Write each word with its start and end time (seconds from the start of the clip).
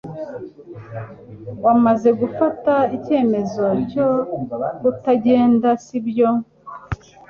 Wamaze 1.65 2.09
gufata 2.21 2.73
icyemezo 2.97 3.65
cyo 3.91 4.07
kutagenda 4.79 5.69
sibyo 5.85 6.29